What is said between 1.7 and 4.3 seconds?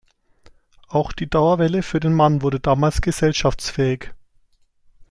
für den Mann wurde damals gesellschaftsfähig.